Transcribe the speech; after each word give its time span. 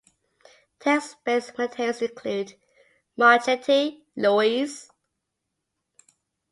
Text-based 0.79 1.59
materials 1.59 2.01
include: 2.01 2.55
Marchetti, 3.15 4.03
Louis. 4.15 4.89